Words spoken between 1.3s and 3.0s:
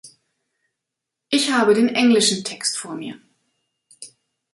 haben den englischen Text vor